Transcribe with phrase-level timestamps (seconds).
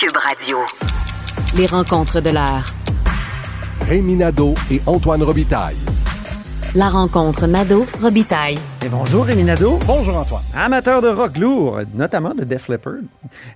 [0.00, 0.56] Cube Radio.
[1.58, 2.68] Les rencontres de l'heure.
[3.86, 5.76] Rémi Nadeau et Antoine Robitaille.
[6.74, 8.56] La rencontre Nadeau-Robitaille.
[8.82, 9.78] Et bonjour Rémi Nadeau.
[9.86, 10.40] Bonjour Antoine.
[10.56, 13.02] Amateur de rock lourd, notamment de Def Leppard.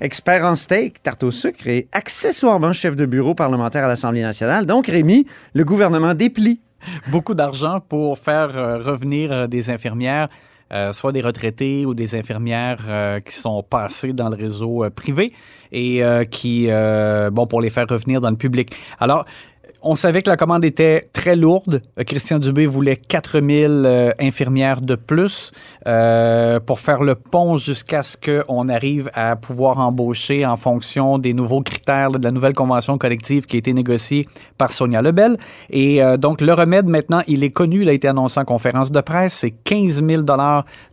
[0.03, 4.67] Expert en steak, tarte au sucre et accessoirement chef de bureau parlementaire à l'Assemblée nationale.
[4.67, 6.61] Donc Rémi, le gouvernement déplie.
[7.08, 10.29] Beaucoup d'argent pour faire euh, revenir euh, des infirmières
[10.72, 14.90] euh, soit des retraités ou des infirmières euh, qui sont passées dans le réseau euh,
[14.90, 15.33] privé
[15.72, 16.69] et qui,
[17.33, 18.70] bon, pour les faire revenir dans le public.
[19.01, 19.25] Alors,
[19.87, 21.83] on savait que la commande était très lourde.
[22.06, 25.53] Christian Dubé voulait 4000 euh, infirmières de plus
[25.84, 31.61] pour faire le pont jusqu'à ce qu'on arrive à pouvoir embaucher en fonction des nouveaux
[31.61, 34.27] critères de la nouvelle convention collective qui a été négociée
[34.59, 35.37] par Sonia Lebel.
[35.70, 39.01] Et donc, le remède, maintenant, il est connu, il a été annoncé en conférence de
[39.01, 39.34] presse.
[39.34, 40.23] C'est 15 000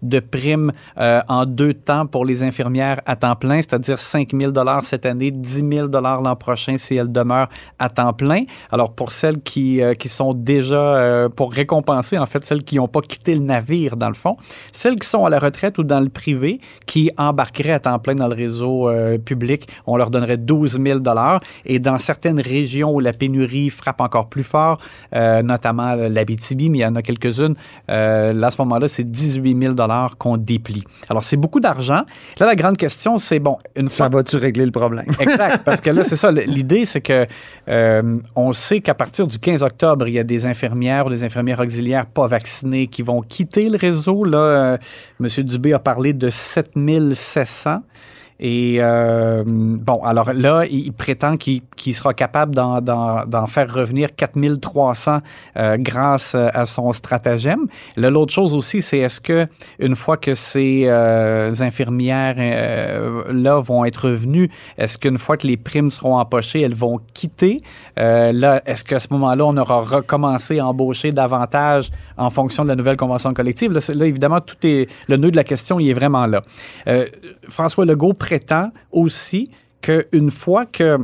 [0.02, 4.52] de primes en deux temps pour les infirmières à temps plein, c'est-à-dire 5 000
[4.82, 7.50] cette année, 10 000 l'an prochain si elles demeurent
[7.80, 8.44] à temps plein.
[8.72, 12.76] Alors, pour celles qui, euh, qui sont déjà, euh, pour récompenser, en fait, celles qui
[12.76, 14.38] n'ont pas quitté le navire, dans le fond,
[14.72, 18.16] celles qui sont à la retraite ou dans le privé, qui embarqueraient à temps plein
[18.16, 21.00] dans le réseau euh, public, on leur donnerait 12 000
[21.66, 24.80] Et dans certaines régions où la pénurie frappe encore plus fort,
[25.14, 27.56] notamment l'Abitibi, mais il y en a quelques-unes,
[27.88, 29.76] là, à ce moment-là, c'est 18 000
[30.18, 30.84] qu'on déplie.
[31.10, 32.04] Alors, c'est beaucoup d'argent.
[32.40, 34.08] Là, la grande question, c'est, bon, une fois...
[34.08, 35.08] Ça va-tu régler le problème?
[35.20, 37.26] exact, parce que là, c'est ça, l'idée, c'est que
[38.36, 41.60] on sait qu'à partir du 15 octobre, il y a des infirmières ou des infirmières
[41.60, 44.24] auxiliaires pas vaccinées qui vont quitter le réseau.
[44.24, 44.78] Là, euh,
[45.20, 45.28] M.
[45.44, 47.82] Dubé a parlé de 7700.
[48.42, 51.62] Et euh, bon, alors là, il, prétend qu'il
[51.94, 55.20] sera capable d'en faire revenir 4300
[55.58, 57.68] euh, grâce à son stratagème.
[57.98, 59.46] L'autre chose aussi, c'est est-ce que
[59.78, 65.46] une fois que ces euh, infirmières euh, là vont être revenues, est-ce qu'une fois que
[65.46, 67.62] les primes seront empochées, elles vont quitter?
[68.00, 72.70] Euh, Là, est-ce qu'à ce moment-là, on aura recommencé à embaucher davantage en fonction de
[72.70, 73.72] la nouvelle convention collective?
[73.72, 76.42] Là, là évidemment, tout est le nœud de la question, il est vraiment là.
[77.48, 80.98] François Legault prétend aussi qu'une fois que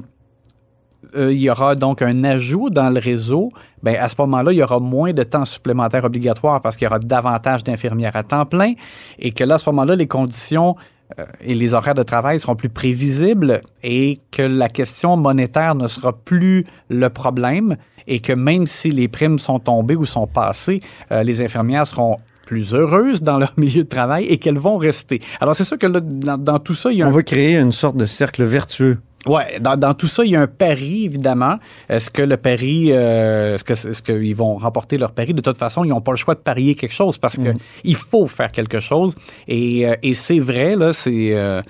[1.16, 3.50] euh, il y aura donc un ajout dans le réseau,
[3.84, 6.88] ben à ce moment-là, il y aura moins de temps supplémentaire obligatoire parce qu'il y
[6.88, 8.74] aura davantage d'infirmières à temps plein
[9.20, 10.78] et que là, à ce moment-là, les conditions
[11.20, 15.90] euh, et les horaires de travail seront plus prévisibles et que la question monétaire ne
[15.90, 17.76] sera plus le problème
[18.08, 20.80] et que même si les primes sont tombées ou sont passées,
[21.12, 25.22] euh, les infirmières seront plus heureuses dans leur milieu de travail et qu'elles vont rester.
[25.42, 27.08] Alors, c'est sûr que dans, tout ça, il y a...
[27.08, 28.98] On va créer une sorte de cercle vertueux.
[29.26, 31.58] Oui, dans, tout ça, il y a un pari, évidemment.
[31.90, 35.34] Est-ce que le pari, euh, est-ce, que, qu'ils vont remporter leur pari?
[35.34, 37.96] De toute façon, ils n'ont pas le choix de parier quelque chose parce qu'il mm.
[37.96, 39.16] faut faire quelque chose.
[39.50, 41.36] Et, euh, et c'est vrai, là, c'est...
[41.36, 41.62] Euh,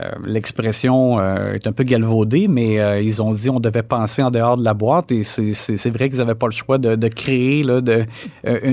[0.00, 4.22] euh, l'expression euh, est un peu galvaudée, mais euh, ils ont dit on devait penser
[4.22, 7.62] en dehors de la boîte et c'est vrai qu'ils n'avaient pas le choix de, créer
[7.62, 8.04] là, de,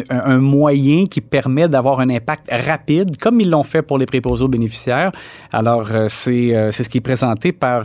[0.09, 4.43] un, moyen qui permet d'avoir un impact rapide, comme ils l'ont fait pour les préposés
[4.43, 5.11] aux bénéficiaires.
[5.51, 7.83] Alors, c'est ce qui est présenté par,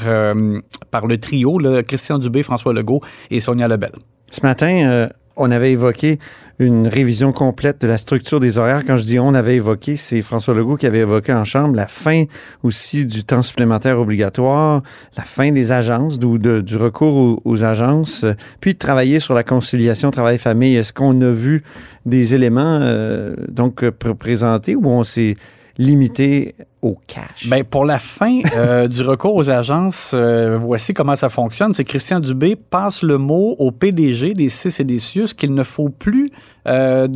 [0.91, 3.01] par le trio, Christian Dubé, François Legault
[3.31, 3.93] et Sonia Lebel.
[4.31, 6.19] Ce matin, on avait évoqué
[6.59, 8.85] une révision complète de la structure des horaires.
[8.87, 11.87] Quand je dis on avait évoqué, c'est François Legault qui avait évoqué en Chambre la
[11.87, 12.25] fin
[12.63, 14.83] aussi du temps supplémentaire obligatoire,
[15.17, 18.25] la fin des agences, ou du recours aux, agences,
[18.61, 20.77] puis de travailler sur la conciliation travail-famille.
[20.77, 21.63] Est-ce qu'on a vu
[22.07, 25.37] des éléments euh, donc présentés ou on s'est
[25.79, 27.49] limité au cash?
[27.49, 31.73] Bien, pour la fin euh, du recours aux agences, euh, voici comment ça fonctionne.
[31.73, 35.63] C'est Christian Dubé passe le mot au PDG des CIS et des CIUS qu'il ne
[35.63, 36.31] faut plus
[36.67, 37.09] euh,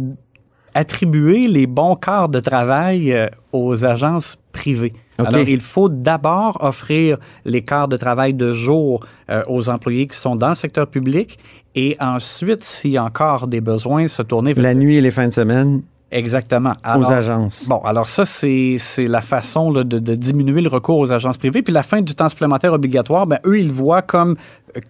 [0.75, 4.93] attribuer les bons quarts de travail aux agences privées.
[5.19, 9.05] Alors, il faut d'abord offrir les quarts de travail de jour
[9.49, 11.39] aux employés qui sont dans le secteur public
[11.75, 14.65] et ensuite, s'il y a encore des besoins, se tourner vers...
[14.65, 16.73] La nuit et les fins de semaine Exactement.
[16.97, 17.69] aux agences.
[17.69, 21.63] Bon, alors ça, c'est la façon de, de, diminuer le recours aux agences privées.
[21.63, 24.37] Puis la fin du temps supplémentaire obligatoire, ben, eux, ils voient comme,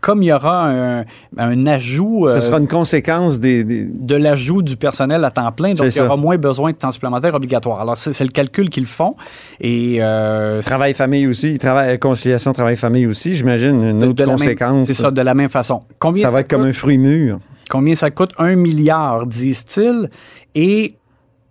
[0.01, 1.05] comme il y aura un,
[1.37, 2.29] un ajout...
[2.29, 3.65] Ce sera une conséquence des...
[3.65, 6.93] De l'ajout du personnel à temps plein, donc il y aura moins besoin de temps
[6.93, 7.81] supplémentaire obligatoire.
[7.81, 9.17] Alors, c'est le calcul qu'ils font.
[9.61, 9.97] Et...
[10.01, 14.87] Euh, Travail-famille aussi, travail, conciliation travail-famille aussi, j'imagine, une autre conséquence.
[14.87, 15.83] C'est ça, de la même façon.
[15.99, 17.39] Combien ça, va être comme un fruit mûr.
[17.69, 18.31] Combien ça coûte?
[18.39, 20.09] Un milliard, disent-ils.
[20.55, 20.95] Et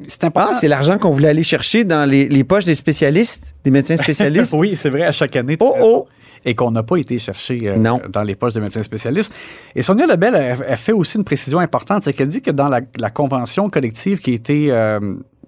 [0.06, 0.52] c'est important.
[0.54, 4.54] Ah, c'est l'argent qu'on voulait aller chercher dans les, poches des spécialistes, des médecins spécialistes.
[4.58, 5.58] oui, c'est vrai, à chaque année.
[5.60, 6.08] Oh, oh!
[6.46, 9.34] Et qu'on n'a pas été chercher euh, dans les poches des médecins spécialistes.
[9.76, 13.10] Et Sonia Lebel a, fait aussi une précision importante, c'est qu'elle dit que dans la,
[13.10, 15.00] convention collective qui a été euh,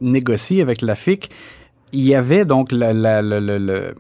[0.02, 1.30] négociée avec la FIC,
[1.94, 3.94] il y avait donc le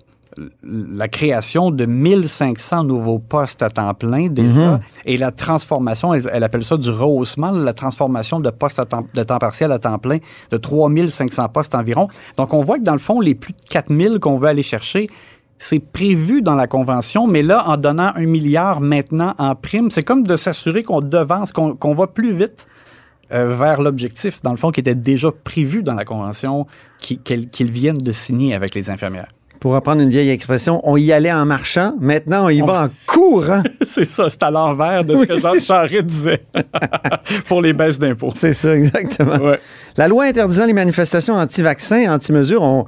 [0.63, 6.43] la création de 1500 nouveaux postes à temps plein déjà et la transformation, elle, elle
[6.43, 9.97] appelle ça du rehaussement, la transformation de postes à temps, de temps partiel à temps
[9.99, 10.19] plein
[10.51, 12.07] de 3500 postes environ.
[12.37, 15.07] Donc, on voit que dans le fond, les plus de 4000 qu'on veut aller chercher,
[15.57, 20.03] c'est prévu dans la convention, mais là, en donnant un milliard maintenant en prime, c'est
[20.03, 22.65] comme de s'assurer qu'on devance, qu'on va plus vite
[23.31, 26.65] euh, vers l'objectif, dans le fond, qui était déjà prévu dans la convention
[26.97, 29.27] qu'ils viennent de signer avec les infirmières.
[29.59, 31.93] Pour reprendre une vieille expression, on y allait en marchant.
[31.99, 33.61] Maintenant, on y On- va en courant.
[33.85, 35.59] c'est ça, c'est à l'envers de ce Oui, que Jean.
[35.59, 36.43] Charest disait
[37.47, 38.31] pour les baisses d'impôts.
[38.33, 39.35] C'est ça, exactement.
[39.37, 39.59] Ouais.
[39.97, 42.85] La loi interdisant les manifestations anti-vaccins, anti-mesures, on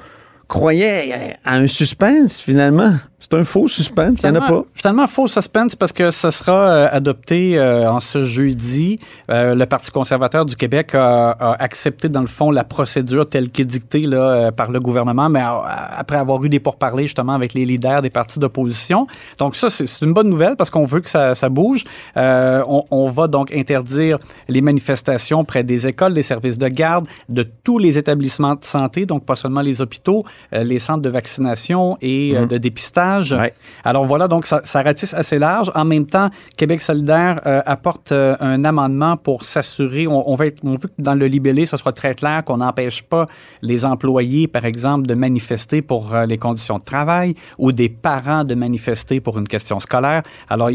[0.48, 2.94] croyait à un suspense, finalement.
[3.24, 4.66] C'est un faux suspense, il n'y en a pas.
[4.74, 8.98] Finalement, faux suspense parce que ce sera euh, adopté euh, en ce jeudi.
[9.30, 13.52] Euh, le Parti conservateur du Québec a, a accepté, dans le fond, la procédure telle
[13.52, 15.62] qu'est dictée là, par le gouvernement, mais a-
[15.98, 19.06] après avoir eu des pourparlers justement avec les leaders des partis d'opposition.
[19.38, 21.84] Donc ça, c'est une bonne nouvelle parce qu'on veut que ça, ça bouge.
[22.16, 24.18] On, on va donc interdire
[24.50, 29.06] les manifestations près des écoles, des services de garde, de tous les établissements de santé,
[29.06, 33.11] donc pas seulement les hôpitaux, les centres de vaccination et euh, de dépistage.
[33.20, 33.54] Ouais.
[33.84, 35.72] Alors voilà, donc ça, ça ratisse assez large.
[35.76, 40.46] En même temps, Québec solidaire euh, apporte euh, un amendement pour s'assurer, on, on, va
[40.48, 43.26] être- on veut que dans le libellé, ce soit très clair qu'on n'empêche pas
[43.62, 48.44] les employés, par exemple, de manifester pour euh, les conditions de travail ou des parents
[48.44, 50.24] de manifester pour une question scolaire.
[50.50, 50.70] Alors,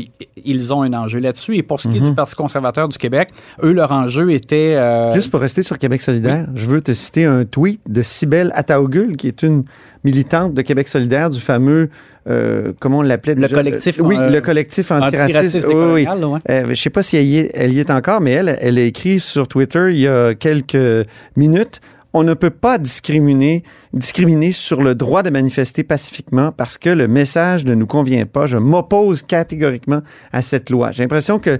[0.44, 1.56] ils ont un enjeu là-dessus.
[1.56, 3.30] Et pour ce qui est du Parti conservateur du Québec,
[3.62, 4.76] eux, leur enjeu était...
[5.14, 9.16] Juste pour rester sur Québec solidaire, je veux te citer un tweet de Cybelle Ataogul,
[9.16, 9.64] qui est une
[10.04, 11.90] militante de Québec solidaire du fameux,
[12.28, 13.54] euh, comment on l'appelait Le déjà?
[13.54, 15.66] collectif, oui, euh, le collectif antiraciste.
[15.68, 16.06] Oui, oui.
[16.06, 16.38] ouais.
[16.50, 18.58] Euh, je ne sais pas si elle y, est, elle y est encore, mais elle,
[18.60, 21.06] elle a écrit sur Twitter il y a quelques
[21.36, 21.80] minutes.
[22.12, 23.62] On ne peut pas discriminer,
[23.92, 28.46] discriminer sur le droit de manifester pacifiquement parce que le message ne nous convient pas.
[28.46, 30.00] Je m'oppose catégoriquement
[30.32, 30.92] à cette loi.
[30.92, 31.58] J'ai l'impression que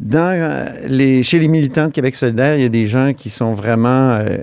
[0.00, 3.28] dans euh, les, chez les militants de Québec solidaire, il y a des gens qui
[3.28, 4.38] sont vraiment, euh,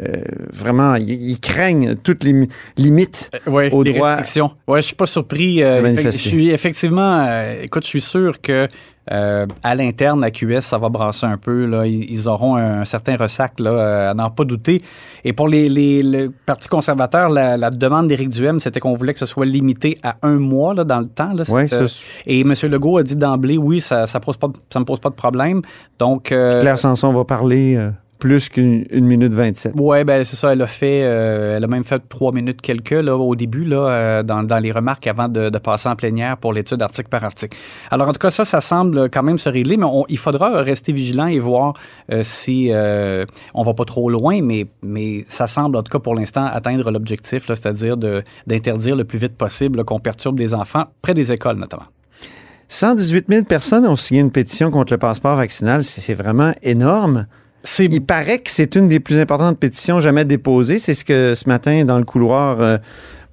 [0.53, 3.31] vraiment, ils, craignent toutes les mi- limites.
[3.47, 4.51] ouais, au les droit restrictions.
[4.67, 5.63] Ouais, je suis pas surpris.
[5.63, 8.67] euh, je suis effectivement, euh, écoute, je suis sûr que
[9.11, 11.65] euh, à l'interne, à QS, ça va brasser un peu.
[11.65, 11.85] Là.
[11.85, 14.81] Ils, ils auront un, certain ressac, là, euh, à n'en pas douter.
[15.23, 19.13] Et pour les, les, le Parti conservateur, la, la demande d'Éric Duhem, c'était qu'on voulait
[19.13, 21.33] que ce soit limité à un mois là, dans le temps.
[21.33, 21.93] Là, C'était- ça,
[22.25, 22.53] Et M.
[22.63, 25.15] Legault a dit d'emblée, oui, ça ça, pose pas, de- ça me pose pas de
[25.15, 25.61] problème.
[25.99, 29.73] Donc, euh, Claire Sanson va parler euh, plus qu'une une minute 27.
[29.79, 30.53] Ouais, ben c'est ça.
[30.53, 33.77] Elle a fait, euh, elle a même fait trois minutes quelques là au début là
[33.89, 37.23] euh, dans, dans les remarques avant de, de passer en plénière pour l'étude article par
[37.23, 37.57] article.
[37.91, 40.49] Alors en tout cas ça, ça semble quand même se régler, mais on- il faudra
[40.61, 41.73] rester vigilant et voir
[42.11, 42.71] euh, si
[43.53, 46.89] on va pas trop loin, mais mais ça semble en tout cas pour l'instant atteindre
[46.91, 47.97] l'objectif, c'est-à-dire
[48.47, 51.83] d'interdire le plus vite possible qu'on perturbe des enfants près des écoles notamment.
[52.69, 55.83] 118 000 personnes ont signé une pétition contre le passeport vaccinal.
[55.83, 57.25] C'est vraiment énorme.
[57.79, 60.79] Il paraît que c'est une des plus importantes pétitions jamais déposées.
[60.79, 62.77] C'est ce que ce matin, dans le couloir, euh,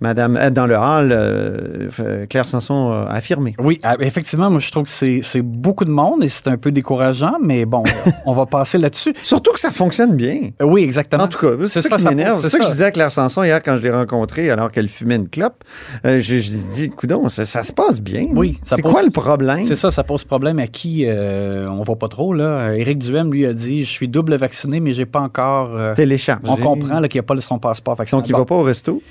[0.05, 3.55] Madame, euh, dans le hall, euh, euh, Claire Sanson a affirmé.
[3.59, 6.71] Oui, ah, effectivement, moi je trouve que c'est beaucoup de monde et c'est un peu
[6.71, 7.83] décourageant, mais bon,
[8.27, 9.15] on va passer là-dessus.
[9.23, 10.51] Surtout que ça fonctionne bien.
[10.61, 11.25] Oui, exactement.
[11.25, 12.43] En tout cas, c'est ça, qui m'énerve.
[12.43, 14.89] C'est ça que je disais à Claire Sanson hier quand je l'ai rencontrée alors qu'elle
[14.89, 15.65] fumait une clope.
[16.05, 18.27] Euh, je, je dis, coudon, ça, ça se passe bien.
[18.35, 19.65] Oui, C'est quoi le problème?
[19.65, 22.35] C'est ça, ça pose problème à qui euh, on voit pas trop.
[22.35, 22.75] Là.
[22.75, 25.95] Éric Duhem, lui, a dit Je suis double vacciné, mais j'ai pas encore.
[25.95, 26.43] Téléchargé.
[26.47, 28.21] on comprend qu'il n'y a pas son passeport vaccinal.
[28.21, 29.03] Donc, il va Bon, pas au resto?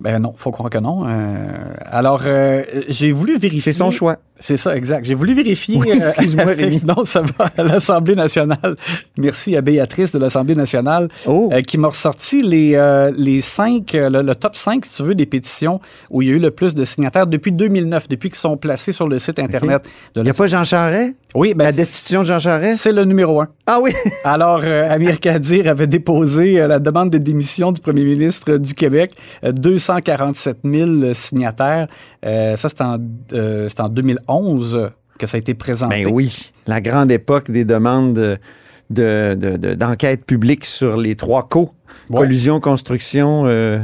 [0.00, 1.04] Ben non, faut croire que non.
[1.06, 1.46] Euh,
[1.84, 3.72] alors, euh, j'ai voulu vérifier.
[3.72, 4.16] C'est son choix.
[4.42, 5.04] C'est ça, exact.
[5.04, 5.76] J'ai voulu vérifier.
[5.76, 6.80] Oui, euh, excuse-moi, Rémi.
[6.86, 8.76] Non, ça va à l'Assemblée nationale.
[9.18, 11.50] Merci à Béatrice de l'Assemblée nationale Oh.
[11.52, 15.02] euh, qui m'a ressorti les, euh, les cinq, euh, le, le top 5, si tu
[15.02, 15.80] veux, des pétitions
[16.10, 18.92] où il y a eu le plus de signataires depuis 2009, depuis qu'ils sont placés
[18.92, 19.82] sur le site Internet
[20.14, 21.14] de Il n'y a pas Jean Charest?
[21.34, 22.80] Oui, ben, La destitution de Jean Charest?
[22.80, 23.48] c'est le numéro un.
[23.72, 23.92] Ah oui!
[24.24, 28.74] Alors, euh, Amir Kadir avait déposé euh, la demande de démission du premier ministre du
[28.74, 29.12] Québec,
[29.44, 31.86] euh, 247 000 signataires.
[32.26, 32.98] Euh, ça, c'était en,
[33.32, 36.02] euh, en 2011 que ça a été présenté.
[36.02, 38.40] Ben oui, la grande époque des demandes
[38.90, 41.70] de- de- de- de- d'enquête publique sur les trois co,
[42.08, 42.18] Ouais.
[42.18, 43.78] collusion, construction euh,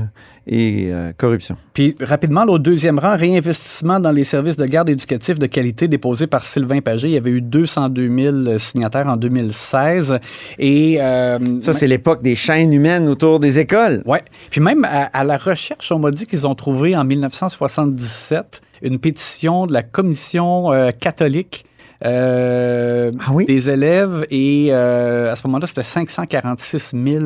[0.48, 1.56] et euh, corruption.
[1.74, 5.86] Puis, rapidement, là, au deuxième rang, réinvestissement dans les services de garde éducatifs de qualité
[5.88, 7.08] déposé par Sylvain Pagé.
[7.08, 8.08] Il y avait eu 202
[8.44, 10.18] 000 signataires en 2016.
[10.58, 10.98] Et...
[11.00, 14.02] euh, Ça, c'est l'époque des chaînes humaines autour des écoles.
[14.06, 14.22] Ouais.
[14.50, 18.98] Puis même à, à la recherche, on m'a dit qu'ils ont trouvé en 1977 une
[18.98, 20.70] pétition de la commission
[21.00, 21.64] catholique
[22.04, 23.46] euh, Ah oui?
[23.46, 27.24] des élèves et euh, à ce moment-là, c'était 546 000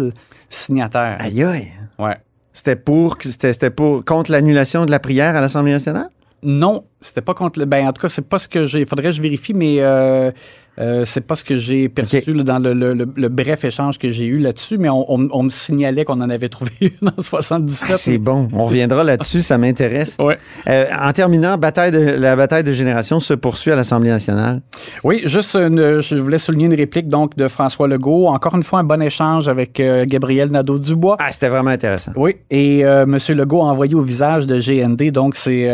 [0.49, 1.17] signataires.
[1.21, 1.69] Aïe aïe!
[1.99, 2.17] Ouais.
[2.53, 6.09] C'était pour, c'était, c'était pour, contre l'annulation de la prière à l'Assemblée nationale?
[6.43, 7.67] Non, c'était pas contre le.
[7.67, 8.85] Ben, en tout cas, c'est pas ce que j'ai.
[8.87, 10.31] Faudrait que je vérifie, mais euh,
[10.79, 13.99] euh, c'est pas ce que j'ai perçu là, dans le, le- le- le bref échange
[13.99, 17.09] que j'ai eu là-dessus, mais on, on- on me signalait qu'on en avait trouvé une
[17.09, 17.89] en 77.
[17.93, 18.49] Ah, c'est bon.
[18.53, 20.17] On reviendra là-dessus, ça m'intéresse.
[20.21, 20.39] Ouais.
[20.69, 24.63] Euh, en terminant, bataille de, la bataille de génération se poursuit à l'Assemblée nationale.
[25.05, 28.27] Oui, juste une- je voulais souligner une réplique donc de François Legault.
[28.29, 31.17] Encore une fois, un bon échange avec euh, Gabriel Nadeau-Dubois.
[31.19, 32.13] Ah, c'était vraiment intéressant.
[32.17, 33.17] Oui, et M.
[33.31, 35.69] Legault a envoyé au visage de GND, donc c'est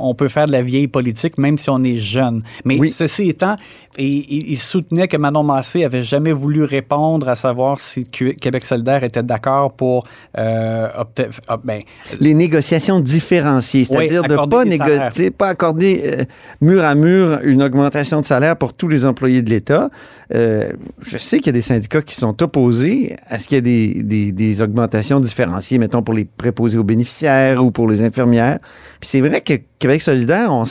[0.00, 2.42] on peut faire de la vieille politique même si on est jeune.
[2.64, 2.90] Mais Oui.
[2.90, 3.56] ceci étant,
[4.04, 9.02] et- il, soutenait que Manon Massé avait jamais voulu répondre à savoir si Québec solidaire
[9.04, 10.06] était d'accord pour
[10.38, 11.80] euh, opter- op- ben,
[12.20, 16.24] Les négociations différenciées, c'est-à-dire Oui, de accorder pas négocier, pas accorder euh,
[16.60, 19.90] mur à mur une augmentation de salaire pour tous les employés de l'État.
[20.34, 20.70] Euh,
[21.06, 23.62] je sais qu'il y a des syndicats qui sont opposés à ce qu'il y ait
[23.62, 28.58] des, des- des augmentations différenciées, mettons pour les préposés aux bénéficiaires ou pour les infirmières.
[29.00, 30.64] Puis c'est vrai que Québec solidaire, on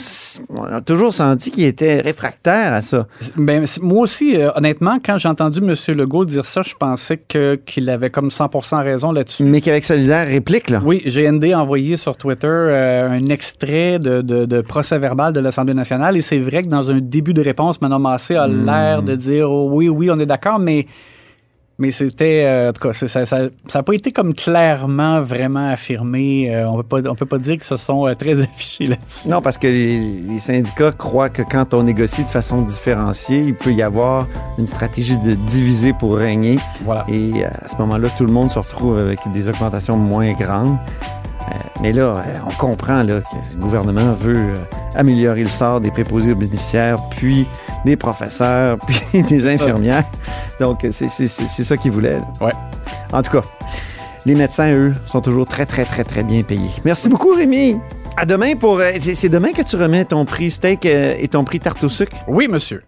[0.64, 3.08] a toujours senti qu'il était réfractaire à ça.
[3.36, 5.74] Ben, moi aussi, euh, honnêtement, quand j'ai entendu M.
[5.96, 9.44] Legault dire ça, je pensais qu'il avait comme 100% raison là-dessus.
[9.44, 10.82] Mais Québec solidaire réplique, là.
[10.84, 15.40] Oui, GND a envoyé sur Twitter euh, un extrait de, de- de procès verbal de
[15.40, 18.66] l'Assemblée nationale et c'est vrai que dans un début de réponse, Mme Massé a Hmm.
[18.66, 20.86] l'air de dire oh, oui, oui, on est d'accord, mais,
[21.80, 25.70] mais c'était, euh, en tout cas, ça n'a ça, a pas été comme clairement vraiment
[25.70, 26.48] affirmé.
[26.50, 29.30] Euh, on on peut pas dire qu'ils se sont euh, très affichés là-dessus.
[29.30, 33.54] Non, parce que les, les syndicats croient que quand on négocie de façon différenciée, il
[33.54, 36.58] peut y avoir une stratégie de diviser pour régner.
[36.82, 37.06] Voilà.
[37.10, 40.78] Et euh, à ce moment-là, tout le monde se retrouve avec des augmentations moins grandes.
[40.80, 44.54] Euh, mais là, on comprend là, que le gouvernement veut
[44.96, 47.46] améliorer le sort des préposés aux bénéficiaires, puis
[47.88, 48.78] des professeurs,
[49.12, 50.04] puis des infirmières.
[50.60, 52.16] Donc, c'est c'est- c'est- c'est ça qu'ils voulaient.
[52.20, 52.28] là.
[52.42, 52.54] Ouais.
[53.14, 53.44] En tout cas,
[54.26, 56.70] les médecins, eux, sont toujours très, très, très, très bien payés.
[56.84, 57.78] Merci beaucoup, Rémi.
[58.18, 58.80] À demain pour.
[58.80, 61.84] euh, c'est c'est demain que tu remets ton prix steak euh, et ton prix tarte
[61.84, 62.18] au sucre?
[62.28, 62.82] Oui, monsieur.